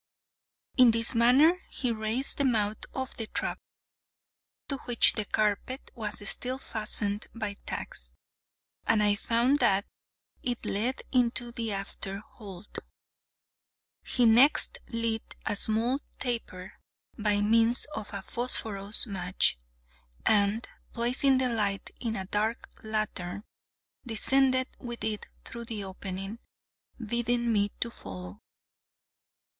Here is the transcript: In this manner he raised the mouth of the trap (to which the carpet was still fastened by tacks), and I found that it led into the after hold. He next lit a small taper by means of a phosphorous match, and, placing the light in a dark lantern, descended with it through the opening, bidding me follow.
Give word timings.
In 0.77 0.89
this 0.89 1.13
manner 1.13 1.61
he 1.69 1.91
raised 1.91 2.39
the 2.39 2.43
mouth 2.43 2.85
of 2.91 3.15
the 3.17 3.27
trap 3.27 3.59
(to 4.67 4.77
which 4.85 5.13
the 5.13 5.25
carpet 5.25 5.91
was 5.93 6.27
still 6.27 6.57
fastened 6.57 7.27
by 7.35 7.53
tacks), 7.67 8.11
and 8.87 9.03
I 9.03 9.13
found 9.13 9.57
that 9.59 9.85
it 10.41 10.65
led 10.65 11.03
into 11.11 11.51
the 11.51 11.71
after 11.73 12.17
hold. 12.17 12.79
He 14.03 14.25
next 14.25 14.79
lit 14.87 15.35
a 15.45 15.55
small 15.55 15.99
taper 16.17 16.73
by 17.15 17.41
means 17.41 17.85
of 17.95 18.11
a 18.11 18.23
phosphorous 18.23 19.05
match, 19.05 19.59
and, 20.25 20.67
placing 20.93 21.37
the 21.37 21.49
light 21.49 21.91
in 21.99 22.15
a 22.15 22.25
dark 22.25 22.69
lantern, 22.83 23.43
descended 24.03 24.67
with 24.79 25.03
it 25.03 25.27
through 25.45 25.65
the 25.65 25.83
opening, 25.83 26.39
bidding 27.05 27.53
me 27.53 27.69
follow. 27.91 28.39